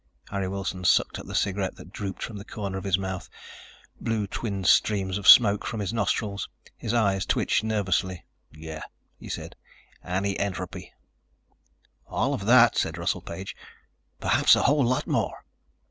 [0.31, 3.29] Harry Wilson sucked at the cigarette that drooped from the corner of his mouth,
[3.99, 6.49] blew twin streams of smoke from his nostrils.
[6.75, 8.25] His eyes twitched nervously.
[8.51, 8.81] "Yeah,"
[9.19, 9.55] he said.
[10.01, 10.91] "Anti entropy."
[12.07, 13.55] "All of that," said Russell Page.
[14.19, 15.45] "Perhaps a whole lot more."